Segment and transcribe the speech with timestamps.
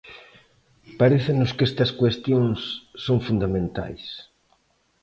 [1.01, 2.59] Parécenos que estas cuestións
[3.05, 4.05] son fundamentais.